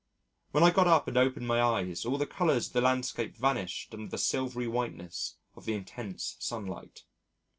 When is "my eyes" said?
1.47-2.05